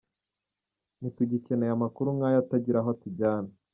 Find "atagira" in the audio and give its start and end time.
2.43-2.77